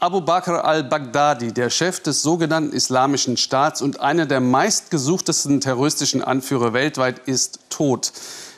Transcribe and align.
Abu 0.00 0.20
Bakr 0.20 0.64
al-Baghdadi, 0.64 1.52
der 1.52 1.70
Chef 1.70 2.00
des 2.00 2.20
sogenannten 2.20 2.74
Islamischen 2.74 3.36
Staats 3.36 3.80
und 3.80 4.00
einer 4.00 4.26
der 4.26 4.40
meistgesuchtesten 4.40 5.60
terroristischen 5.60 6.22
Anführer 6.22 6.72
weltweit, 6.72 7.20
ist 7.26 7.60
tot. 7.70 8.12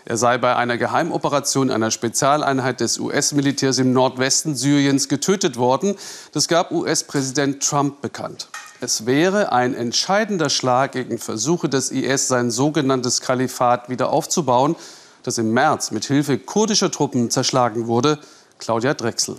Er 0.06 0.16
sei 0.16 0.38
bei 0.38 0.56
einer 0.56 0.78
Geheimoperation 0.78 1.70
einer 1.70 1.90
Spezialeinheit 1.90 2.80
des 2.80 2.98
US-Militärs 2.98 3.78
im 3.78 3.92
Nordwesten 3.92 4.56
Syriens 4.56 5.08
getötet 5.08 5.56
worden. 5.56 5.96
Das 6.33 6.49
gab 6.49 6.72
US-Präsident 6.72 7.62
Trump 7.62 8.00
bekannt. 8.00 8.48
Es 8.80 9.04
wäre 9.06 9.53
ein 9.53 9.74
entscheidender 9.74 10.48
Schlag 10.48 10.92
gegen 10.92 11.18
Versuche 11.18 11.68
des 11.68 11.90
IS, 11.90 12.28
sein 12.28 12.50
sogenanntes 12.50 13.21
Kalifat 13.21 13.88
wieder 13.88 14.10
aufzubauen, 14.10 14.74
das 15.22 15.38
im 15.38 15.53
März 15.53 15.90
mit 15.90 16.05
Hilfe 16.06 16.38
kurdischer 16.38 16.91
Truppen 16.91 17.30
zerschlagen 17.30 17.87
wurde. 17.87 18.18
Claudia 18.59 18.95
Drechsel. 18.95 19.37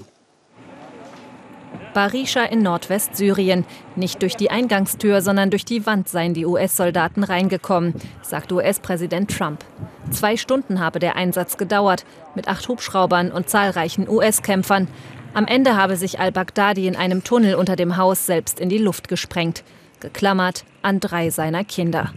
Barisha 1.97 2.43
in 2.43 2.61
Nordwestsyrien. 2.61 3.65
Nicht 3.95 4.21
durch 4.21 4.35
die 4.35 4.51
Eingangstür, 4.51 5.23
sondern 5.23 5.49
durch 5.49 5.65
die 5.65 5.87
Wand 5.87 6.07
seien 6.07 6.35
die 6.35 6.45
US-Soldaten 6.45 7.23
reingekommen, 7.23 7.95
sagt 8.21 8.51
US-Präsident 8.51 9.35
Trump. 9.35 9.65
Zwei 10.11 10.37
Stunden 10.37 10.79
habe 10.79 10.99
der 10.99 11.15
Einsatz 11.15 11.57
gedauert, 11.57 12.05
mit 12.35 12.47
acht 12.47 12.67
Hubschraubern 12.67 13.31
und 13.31 13.49
zahlreichen 13.49 14.07
US-Kämpfern. 14.07 14.87
Am 15.33 15.47
Ende 15.47 15.75
habe 15.75 15.95
sich 15.95 16.19
al-Baghdadi 16.19 16.85
in 16.85 16.95
einem 16.95 17.23
Tunnel 17.23 17.55
unter 17.55 17.75
dem 17.75 17.97
Haus 17.97 18.27
selbst 18.27 18.59
in 18.59 18.69
die 18.69 18.77
Luft 18.77 19.07
gesprengt, 19.07 19.63
geklammert 19.99 20.65
an 20.83 20.99
drei 20.99 21.31
seiner 21.31 21.63
Kinder. 21.63 22.13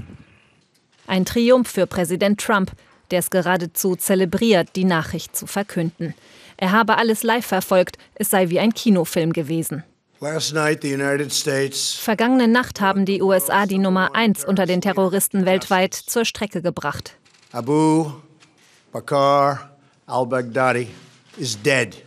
Ein 1.06 1.24
Triumph 1.24 1.70
für 1.70 1.86
Präsident 1.86 2.38
Trump, 2.38 2.72
der 3.10 3.20
es 3.20 3.30
geradezu 3.30 3.96
zelebriert, 3.96 4.76
die 4.76 4.84
Nachricht 4.84 5.34
zu 5.34 5.46
verkünden. 5.46 6.14
Er 6.60 6.72
habe 6.72 6.98
alles 6.98 7.22
live 7.22 7.46
verfolgt, 7.46 7.96
es 8.14 8.28
sei 8.28 8.50
wie 8.50 8.60
ein 8.60 8.74
Kinofilm 8.74 9.32
gewesen. 9.32 9.82
Vergangene 11.98 12.48
Nacht 12.48 12.82
haben 12.82 13.06
die 13.06 13.22
USA 13.22 13.64
die 13.64 13.78
Nummer 13.78 14.14
eins 14.14 14.44
unter 14.44 14.66
den 14.66 14.82
Terroristen 14.82 15.46
weltweit 15.46 15.94
zur 15.94 16.26
Strecke 16.26 16.60
gebracht. 16.60 17.16
Abu 17.52 18.12
Bakr 18.92 19.70
al-Baghdadi 20.04 20.88
is 21.38 21.60
dead. 21.62 22.04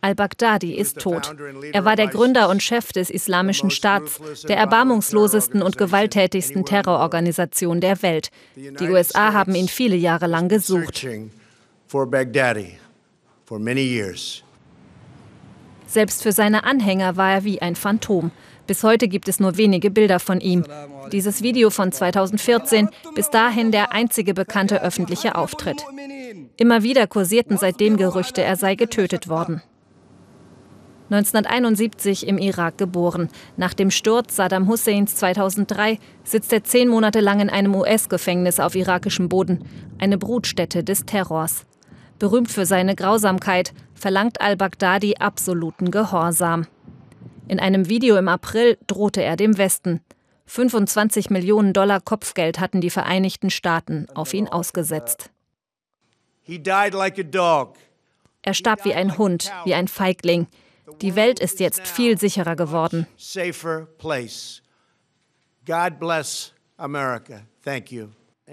Al-Baghdadi 0.00 0.72
ist 0.72 0.98
tot. 0.98 1.36
Er 1.72 1.84
war 1.84 1.94
der 1.94 2.06
Gründer 2.06 2.48
und 2.48 2.62
Chef 2.62 2.92
des 2.92 3.10
Islamischen 3.10 3.68
Staats, 3.68 4.18
der 4.48 4.56
erbarmungslosesten 4.56 5.60
und 5.60 5.76
gewalttätigsten 5.76 6.64
Terrororganisation 6.64 7.82
der 7.82 8.00
Welt. 8.00 8.30
Die 8.56 8.88
USA 8.88 9.34
haben 9.34 9.54
ihn 9.54 9.68
viele 9.68 9.96
Jahre 9.96 10.26
lang 10.26 10.48
gesucht. 10.48 11.06
Selbst 15.86 16.22
für 16.22 16.30
seine 16.30 16.62
Anhänger 16.62 17.16
war 17.16 17.32
er 17.32 17.44
wie 17.44 17.60
ein 17.60 17.74
Phantom. 17.74 18.30
Bis 18.68 18.84
heute 18.84 19.08
gibt 19.08 19.26
es 19.28 19.40
nur 19.40 19.56
wenige 19.56 19.90
Bilder 19.90 20.20
von 20.20 20.40
ihm. 20.40 20.64
Dieses 21.10 21.42
Video 21.42 21.70
von 21.70 21.90
2014, 21.90 22.88
bis 23.16 23.28
dahin 23.30 23.72
der 23.72 23.92
einzige 23.92 24.34
bekannte 24.34 24.80
öffentliche 24.82 25.34
Auftritt. 25.34 25.84
Immer 26.58 26.84
wieder 26.84 27.08
kursierten 27.08 27.56
seitdem 27.56 27.96
Gerüchte, 27.96 28.40
er 28.44 28.54
sei 28.54 28.76
getötet 28.76 29.28
worden. 29.28 29.62
1971 31.10 32.28
im 32.28 32.38
Irak 32.38 32.78
geboren. 32.78 33.30
Nach 33.56 33.74
dem 33.74 33.90
Sturz 33.90 34.36
Saddam 34.36 34.68
Husseins 34.68 35.16
2003 35.16 35.98
sitzt 36.22 36.52
er 36.52 36.62
zehn 36.62 36.86
Monate 36.86 37.18
lang 37.18 37.40
in 37.40 37.50
einem 37.50 37.74
US-Gefängnis 37.74 38.60
auf 38.60 38.76
irakischem 38.76 39.28
Boden, 39.28 39.64
eine 39.98 40.18
Brutstätte 40.18 40.84
des 40.84 41.04
Terrors. 41.04 41.66
Berühmt 42.20 42.52
für 42.52 42.66
seine 42.66 42.94
Grausamkeit, 42.94 43.72
verlangt 43.94 44.42
al-Baghdadi 44.42 45.16
absoluten 45.16 45.90
Gehorsam. 45.90 46.66
In 47.48 47.58
einem 47.58 47.88
Video 47.88 48.16
im 48.16 48.28
April 48.28 48.76
drohte 48.86 49.22
er 49.22 49.36
dem 49.36 49.56
Westen. 49.56 50.02
25 50.44 51.30
Millionen 51.30 51.72
Dollar 51.72 52.00
Kopfgeld 52.00 52.60
hatten 52.60 52.82
die 52.82 52.90
Vereinigten 52.90 53.48
Staaten 53.48 54.06
auf 54.14 54.34
ihn 54.34 54.48
ausgesetzt. 54.48 55.30
Er 58.42 58.54
starb 58.54 58.84
wie 58.84 58.94
ein 58.94 59.16
Hund, 59.16 59.50
wie 59.64 59.74
ein 59.74 59.88
Feigling. 59.88 60.46
Die 61.00 61.16
Welt 61.16 61.40
ist 61.40 61.58
jetzt 61.58 61.88
viel 61.88 62.18
sicherer 62.18 62.54
geworden. 62.54 63.06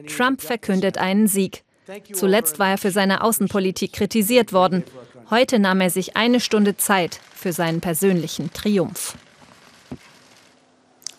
Trump 0.07 0.41
verkündet 0.41 0.97
einen 0.97 1.27
Sieg. 1.27 1.65
Zuletzt 2.13 2.59
war 2.59 2.69
er 2.69 2.77
für 2.77 2.91
seine 2.91 3.23
Außenpolitik 3.23 3.93
kritisiert 3.93 4.53
worden. 4.53 4.83
Heute 5.29 5.59
nahm 5.59 5.81
er 5.81 5.89
sich 5.89 6.17
eine 6.17 6.39
Stunde 6.39 6.77
Zeit 6.77 7.19
für 7.33 7.53
seinen 7.53 7.81
persönlichen 7.81 8.51
Triumph. 8.53 9.15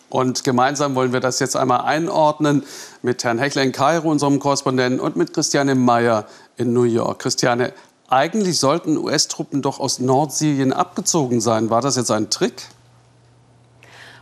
Und 0.09 0.43
gemeinsam 0.43 0.95
wollen 0.95 1.13
wir 1.13 1.19
das 1.19 1.39
jetzt 1.39 1.55
einmal 1.55 1.81
einordnen 1.81 2.63
mit 3.03 3.23
Herrn 3.23 3.37
Hechler 3.37 3.61
in 3.61 3.71
Kairo, 3.71 4.09
unserem 4.09 4.39
Korrespondenten, 4.39 4.99
und 4.99 5.15
mit 5.15 5.33
Christiane 5.33 5.75
Meyer 5.75 6.25
in 6.57 6.73
New 6.73 6.83
York. 6.83 7.19
Christiane, 7.19 7.73
eigentlich 8.07 8.59
sollten 8.59 8.97
US-Truppen 8.97 9.61
doch 9.61 9.79
aus 9.79 9.99
Nordsyrien 9.99 10.73
abgezogen 10.73 11.41
sein. 11.41 11.69
War 11.69 11.81
das 11.81 11.95
jetzt 11.95 12.09
ein 12.09 12.31
Trick? 12.31 12.63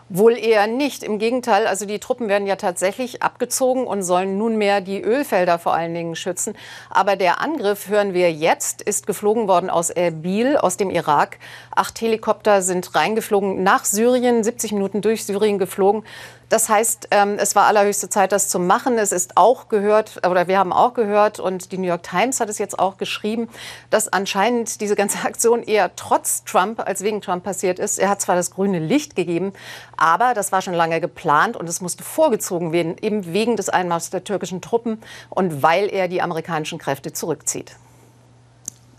Wohl 0.10 0.38
eher 0.38 0.68
nicht. 0.68 1.04
Im 1.04 1.20
Gegenteil, 1.20 1.68
also 1.68 1.86
die 1.86 2.00
Truppen 2.00 2.30
werden 2.30 2.48
ja 2.48 2.56
tatsächlich 2.56 3.22
abgezogen 3.24 3.86
und 3.86 4.04
sollen 4.04 4.38
nunmehr 4.38 4.80
die 4.80 5.02
Ölfelder 5.02 5.60
vor 5.60 5.74
allen 5.74 5.94
Dingen 5.94 6.16
schützen. 6.16 6.56
Aber 6.90 7.18
der 7.18 7.42
Angriff, 7.42 7.90
hören 7.90 8.14
wir 8.14 8.32
jetzt, 8.32 8.82
ist 8.82 9.06
geflogen 9.06 9.50
worden 9.50 9.70
aus 9.70 9.90
Erbil, 9.90 10.56
aus 10.56 10.78
dem 10.78 10.92
Irak. 10.92 11.40
Acht 11.76 12.00
Helikopter 12.00 12.62
sind 12.62 12.96
reingeflogen 12.96 13.64
nach 13.64 13.84
Syrien, 13.84 14.46
70 14.46 14.72
Minuten 14.72 15.02
durch 15.02 15.26
Syrien 15.26 15.60
geflogen. 15.60 16.06
Das 16.50 16.70
heißt, 16.70 17.10
ähm, 17.12 17.38
es 17.38 17.56
war 17.56 17.66
allerhöchste 17.66 18.10
Zeit, 18.10 18.32
das 18.32 18.48
zu 18.48 18.58
machen. 18.58 18.98
Es 18.98 19.12
ist 19.12 19.36
auch 19.36 19.68
gehört, 19.68 20.26
oder 20.26 20.48
wir 20.48 20.58
haben 20.58 20.72
auch 20.72 20.94
gehört, 20.94 21.40
und 21.40 21.72
die 21.74 21.78
New 21.78 21.88
York 21.88 22.04
Times 22.04 22.40
hat 22.40 22.48
es 22.48 22.58
jetzt 22.58 22.80
auch 22.80 22.98
geschrieben, 22.98 23.50
dass 23.90 24.12
anscheinend 24.12 24.80
diese 24.80 24.96
ganze 24.96 25.20
Aktion 25.26 25.62
eher 25.62 25.96
trotz 25.96 26.46
Trump 26.46 26.80
als 26.80 27.02
wegen 27.02 27.22
Trump 27.22 27.44
passiert 27.44 27.80
ist. 27.80 28.00
Er 28.00 28.10
hat 28.10 28.22
zwar 28.22 28.36
das 28.36 28.52
grüne 28.52 28.80
Licht 28.80 29.16
gegeben, 29.16 29.52
aber 29.98 30.34
das 30.34 30.52
war 30.54 30.62
schon 30.62 30.74
lange 30.74 31.02
geplant 31.02 31.58
und 31.58 31.68
es 31.68 31.82
musste 31.82 32.04
vorgezogen 32.04 32.72
werden, 32.72 32.96
eben 33.02 33.34
wegen 33.34 33.58
des 33.58 33.68
Einmarschs 33.68 34.10
der 34.10 34.24
türkischen 34.24 34.62
Truppen 34.62 35.02
und 35.30 35.64
weil 35.64 35.90
er 35.90 36.08
die 36.08 36.22
amerikanischen 36.22 36.78
Kräfte 36.78 37.12
zurückzieht. 37.12 37.76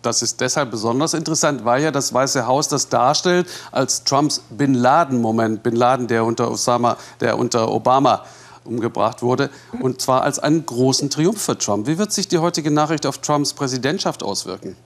Das 0.02 0.22
ist 0.22 0.40
deshalb 0.40 0.70
besonders 0.70 1.12
interessant, 1.14 1.64
weil 1.64 1.82
ja 1.82 1.90
das 1.90 2.14
Weiße 2.14 2.46
Haus 2.46 2.68
das 2.68 2.88
darstellt 2.88 3.48
als 3.72 4.04
Trumps 4.04 4.42
Bin 4.50 4.74
Laden-Moment. 4.74 5.62
Bin 5.62 5.74
Laden, 5.74 6.06
der 6.06 6.24
unter, 6.24 6.50
Osama, 6.50 6.96
der 7.20 7.38
unter 7.38 7.70
Obama 7.70 8.24
umgebracht 8.64 9.22
wurde, 9.22 9.50
und 9.80 10.00
zwar 10.00 10.22
als 10.22 10.38
einen 10.38 10.64
großen 10.64 11.10
Triumph 11.10 11.40
für 11.40 11.58
Trump. 11.58 11.86
Wie 11.86 11.98
wird 11.98 12.12
sich 12.12 12.28
die 12.28 12.38
heutige 12.38 12.70
Nachricht 12.70 13.06
auf 13.06 13.18
Trumps 13.18 13.54
Präsidentschaft 13.54 14.22
auswirken? 14.22 14.76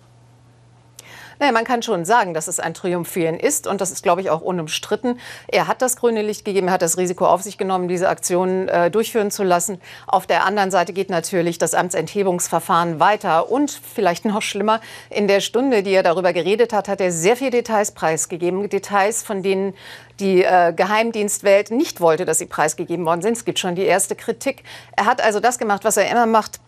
Naja, 1.43 1.51
man 1.51 1.65
kann 1.65 1.83
schon 1.83 2.05
sagen, 2.05 2.35
dass 2.35 2.47
es 2.47 2.61
ein 2.61 2.73
Triumph 2.73 3.09
für 3.09 3.27
ihn 3.27 3.35
ist 3.35 3.67
und 3.67 3.81
das 3.81 3.91
ist, 3.91 4.05
glaube 4.05 4.21
ich, 4.21 4.31
auch 4.31 4.43
unumstritten. 4.43 5.19
Er 5.49 5.67
hat 5.67 5.83
das 5.83 5.97
grüne 5.97 6.23
Licht 6.23 6.45
gegeben, 6.45 6.69
er 6.69 6.75
hat 6.75 6.83
das 6.83 6.99
Risiko 6.99 7.27
auf 7.27 7.43
sich 7.43 7.59
genommen, 7.59 7.89
diese 7.89 8.09
Aktion 8.09 8.69
äh, 8.69 8.93
durchführen 8.93 9.33
zu 9.33 9.43
lassen. 9.43 9.81
Auf 10.07 10.29
der 10.29 10.47
anderen 10.47 10.71
Seite 10.71 10.93
geht 10.93 11.11
natürlich 11.11 11.59
das 11.59 11.75
Amtsenthebungsverfahren 11.75 13.01
weiter 13.01 13.51
und 13.51 13.73
vielleicht 13.73 14.25
noch 14.25 14.41
schlimmer, 14.41 14.81
in 15.11 15.27
der 15.27 15.41
Stunde, 15.41 15.83
die 15.83 15.91
er 15.91 16.05
darüber 16.05 16.33
geredet 16.33 16.73
hat, 16.73 16.87
hat 16.87 17.01
er 17.01 17.11
sehr 17.11 17.37
viele 17.37 17.51
Details 17.51 17.91
preisgegeben, 17.91 18.69
Details, 18.69 19.25
von 19.25 19.43
denen 19.43 19.75
die 20.21 20.45
äh, 20.45 20.73
Geheimdienstwelt 20.73 21.73
nicht 21.73 22.01
wollte, 22.01 22.25
dass 22.25 22.39
sie 22.39 22.47
preisgegeben 22.47 23.05
worden 23.05 23.21
sind. 23.21 23.37
Es 23.37 23.45
gibt 23.45 23.59
schon 23.59 23.75
die 23.75 23.83
erste 23.83 24.15
Kritik. 24.15 24.63
Er 24.97 25.07
hat 25.07 25.21
also 25.21 25.41
das 25.41 25.59
gemacht, 25.59 25.83
was 25.83 25.97
er 25.97 26.09
immer 26.09 26.27
macht, 26.27 26.61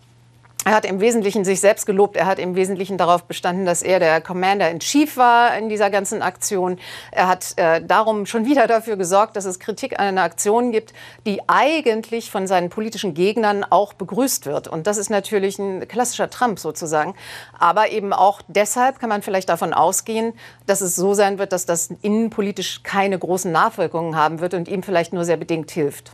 er 0.64 0.74
hat 0.74 0.86
im 0.86 1.00
Wesentlichen 1.00 1.44
sich 1.44 1.60
selbst 1.60 1.84
gelobt. 1.84 2.16
Er 2.16 2.26
hat 2.26 2.38
im 2.38 2.54
Wesentlichen 2.54 2.96
darauf 2.96 3.24
bestanden, 3.24 3.66
dass 3.66 3.82
er 3.82 3.98
der 3.98 4.20
Commander 4.22 4.70
in 4.70 4.80
Chief 4.80 5.16
war 5.16 5.56
in 5.58 5.68
dieser 5.68 5.90
ganzen 5.90 6.22
Aktion. 6.22 6.78
Er 7.10 7.28
hat 7.28 7.52
äh, 7.56 7.82
darum 7.84 8.24
schon 8.24 8.46
wieder 8.46 8.66
dafür 8.66 8.96
gesorgt, 8.96 9.36
dass 9.36 9.44
es 9.44 9.58
Kritik 9.58 9.98
an 9.98 10.06
einer 10.06 10.22
Aktion 10.22 10.72
gibt, 10.72 10.94
die 11.26 11.40
eigentlich 11.48 12.30
von 12.30 12.46
seinen 12.46 12.70
politischen 12.70 13.12
Gegnern 13.12 13.64
auch 13.68 13.92
begrüßt 13.92 14.46
wird. 14.46 14.66
Und 14.66 14.86
das 14.86 14.96
ist 14.96 15.10
natürlich 15.10 15.58
ein 15.58 15.86
klassischer 15.86 16.30
Trump 16.30 16.58
sozusagen. 16.58 17.14
Aber 17.58 17.90
eben 17.90 18.12
auch 18.12 18.40
deshalb 18.48 18.98
kann 18.98 19.10
man 19.10 19.20
vielleicht 19.20 19.50
davon 19.50 19.74
ausgehen, 19.74 20.32
dass 20.66 20.80
es 20.80 20.96
so 20.96 21.12
sein 21.12 21.38
wird, 21.38 21.52
dass 21.52 21.66
das 21.66 21.90
innenpolitisch 22.00 22.82
keine 22.82 23.18
großen 23.18 23.52
Nachwirkungen 23.52 24.16
haben 24.16 24.40
wird 24.40 24.54
und 24.54 24.68
ihm 24.68 24.82
vielleicht 24.82 25.12
nur 25.12 25.24
sehr 25.24 25.36
bedingt 25.36 25.70
hilft. 25.70 26.12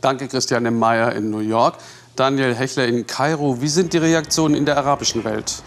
Danke, 0.00 0.28
Christiane 0.28 0.70
Meyer 0.70 1.12
in 1.12 1.30
New 1.30 1.40
York. 1.40 1.74
Daniel 2.16 2.54
Hechler 2.54 2.86
in 2.86 3.06
Kairo. 3.06 3.60
Wie 3.60 3.68
sind 3.68 3.92
die 3.92 3.98
Reaktionen 3.98 4.54
in 4.54 4.64
der 4.64 4.78
arabischen 4.78 5.22
Welt? 5.24 5.62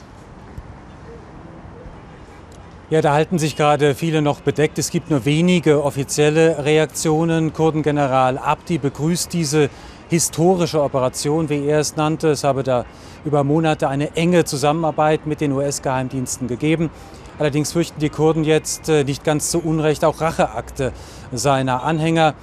Ja, 2.89 3.01
da 3.01 3.13
halten 3.13 3.37
sich 3.37 3.55
gerade 3.55 3.93
viele 3.93 4.23
noch 4.23 4.41
bedeckt. 4.41 4.79
Es 4.79 4.89
gibt 4.89 5.11
nur 5.11 5.23
wenige 5.23 5.83
offizielle 5.83 6.65
Reaktionen. 6.65 7.53
Kurdengeneral 7.53 8.39
Abdi 8.39 8.79
begrüßt 8.79 9.31
diese 9.31 9.69
historische 10.09 10.81
Operation, 10.81 11.49
wie 11.49 11.67
er 11.67 11.79
es 11.79 11.95
nannte. 11.95 12.29
Es 12.29 12.43
habe 12.43 12.63
da 12.63 12.85
über 13.25 13.43
Monate 13.43 13.87
eine 13.87 14.15
enge 14.15 14.43
Zusammenarbeit 14.43 15.27
mit 15.27 15.39
den 15.39 15.51
US-Geheimdiensten 15.51 16.47
gegeben. 16.47 16.89
Allerdings 17.37 17.73
fürchten 17.73 17.99
die 17.99 18.09
Kurden 18.09 18.43
jetzt 18.43 18.89
äh, 18.89 19.03
nicht 19.03 19.23
ganz 19.23 19.51
zu 19.51 19.59
Unrecht 19.59 20.03
auch 20.03 20.19
Racheakte 20.19 20.91
seiner 21.31 21.83
Anhänger. 21.83 22.33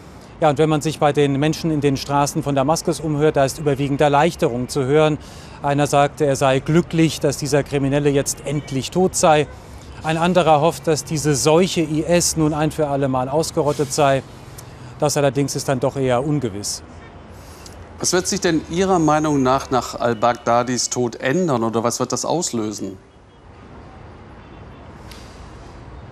Ja, 0.40 0.50
und 0.50 0.58
wenn 0.58 0.68
man 0.68 0.82
sich 0.82 0.98
bei 0.98 1.14
den 1.14 1.38
Menschen 1.38 1.70
in 1.70 1.80
den 1.80 1.96
Straßen 1.96 2.42
von 2.42 2.54
Damaskus 2.54 3.00
umhört, 3.00 3.36
da 3.36 3.46
ist 3.46 3.58
überwiegend 3.58 4.02
Erleichterung 4.02 4.68
zu 4.68 4.84
hören. 4.84 5.16
Einer 5.62 5.86
sagte, 5.86 6.26
er 6.26 6.36
sei 6.36 6.58
glücklich, 6.58 7.20
dass 7.20 7.38
dieser 7.38 7.62
Kriminelle 7.62 8.10
jetzt 8.10 8.46
endlich 8.46 8.90
tot 8.90 9.14
sei. 9.14 9.46
Ein 10.02 10.18
anderer 10.18 10.60
hofft, 10.60 10.86
dass 10.86 11.04
diese 11.04 11.34
Seuche 11.34 11.80
IS 11.80 12.36
nun 12.36 12.52
ein 12.52 12.70
für 12.70 12.88
alle 12.88 13.08
Mal 13.08 13.30
ausgerottet 13.30 13.94
sei. 13.94 14.22
Das 14.98 15.16
allerdings 15.16 15.56
ist 15.56 15.68
dann 15.68 15.80
doch 15.80 15.96
eher 15.96 16.22
ungewiss. 16.22 16.82
Was 17.98 18.12
wird 18.12 18.26
sich 18.26 18.40
denn 18.40 18.60
Ihrer 18.68 18.98
Meinung 18.98 19.42
nach 19.42 19.70
nach 19.70 19.94
al-Baghdadis 19.98 20.90
Tod 20.90 21.16
ändern 21.16 21.64
oder 21.64 21.82
was 21.82 21.98
wird 21.98 22.12
das 22.12 22.26
auslösen? 22.26 22.98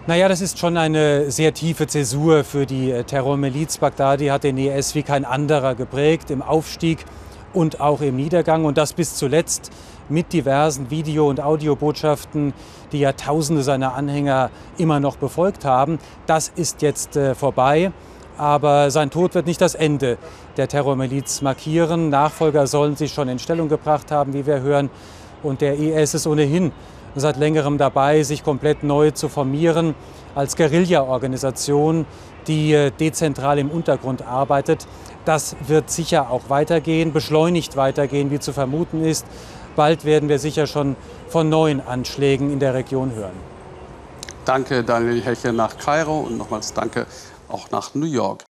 Naja, 0.07 0.29
das 0.29 0.43
ist 0.43 0.59
schon 0.59 0.77
eine 0.77 1.31
sehr 1.31 1.55
tiefe 1.55 1.87
Zäsur 1.87 2.45
für 2.45 2.67
die 2.67 2.91
äh, 2.91 3.05
Terrormiliz. 3.05 3.79
Baghdadi 3.79 4.27
hat 4.27 4.45
den 4.45 4.59
IS 4.59 4.95
wie 4.95 5.03
kein 5.03 5.25
anderer 5.25 5.75
geprägt 5.75 6.31
im 6.31 6.43
Aufstieg 6.43 7.07
und 7.55 7.81
auch 7.81 8.03
im 8.03 8.17
Niedergang 8.17 8.67
und 8.67 8.77
das 8.77 8.93
bis 8.93 9.15
zuletzt 9.17 9.71
mit 10.11 10.35
diversen 10.35 10.91
Video- 10.91 11.31
und 11.31 11.41
Audiobotschaften, 11.41 12.53
die 12.93 12.99
ja 12.99 13.13
Tausende 13.13 13.63
seiner 13.63 13.95
Anhänger 13.95 14.51
immer 14.77 15.01
noch 15.01 15.17
befolgt 15.17 15.65
haben. 15.65 15.99
Das 16.27 16.53
ist 16.55 16.83
jetzt 16.83 17.17
äh, 17.17 17.35
vorbei. 17.35 17.91
Aber 18.37 18.91
sein 18.91 19.09
Tod 19.09 19.35
wird 19.35 19.47
nicht 19.47 19.63
das 19.63 19.75
Ende 19.75 20.19
der 20.59 20.69
Terrormiliz 20.69 21.41
markieren. 21.41 22.11
Nachfolger 22.11 22.67
sollen 22.67 22.97
sich 22.97 23.15
schon 23.15 23.31
in 23.31 23.39
Stellung 23.39 23.71
gebracht 23.71 24.11
haben, 24.11 24.35
wie 24.35 24.45
wir 24.45 24.61
hören. 24.61 24.91
Und 25.43 25.63
der 25.63 25.79
IS 25.79 26.13
ist 26.13 26.27
ohnehin 26.27 26.73
seit 27.15 27.37
längerem 27.37 27.79
dabei, 27.79 28.23
sich 28.23 28.45
komplett 28.45 28.83
neu 28.83 29.11
zu 29.11 29.29
formieren 29.29 29.95
als 30.35 30.57
Guerilla-Organisation, 30.57 32.07
die 32.47 32.73
äh, 32.73 32.91
dezentral 32.91 33.59
im 33.59 33.71
Untergrund 33.71 34.23
arbeitet. 34.23 34.87
Das 35.25 35.57
wird 35.67 35.91
sicher 35.91 36.31
auch 36.31 36.49
weitergehen, 36.49 37.13
beschleunigt 37.13 37.77
weitergehen, 37.77 38.31
wie 38.31 38.41
zu 38.41 38.53
vermuten 38.53 39.05
ist. 39.05 39.27
Bald 39.77 40.05
werden 40.05 40.29
wir 40.29 40.39
sicher 40.39 40.67
schon 40.67 40.97
von 41.29 41.49
neuen 41.49 41.81
Anschlägen 41.81 42.53
in 42.53 42.59
der 42.59 42.75
Region 42.75 43.15
hören. 43.15 43.55
Danke, 44.45 44.85
Daniel 44.85 45.23
Heche 45.23 45.53
nach 45.53 45.79
Kairo 45.79 46.21
und 46.21 46.37
nochmals 46.37 46.73
danke 46.75 47.07
auch 47.49 47.71
nach 47.71 47.95
New 47.95 48.07
York. 48.07 48.45